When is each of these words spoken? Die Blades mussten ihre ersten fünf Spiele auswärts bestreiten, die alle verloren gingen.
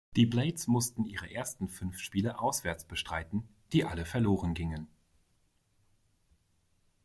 Die 0.15 0.25
Blades 0.25 0.65
mussten 0.65 1.05
ihre 1.05 1.31
ersten 1.31 1.67
fünf 1.69 1.99
Spiele 1.99 2.39
auswärts 2.39 2.85
bestreiten, 2.85 3.47
die 3.71 3.85
alle 3.85 4.03
verloren 4.03 4.55
gingen. 4.55 4.87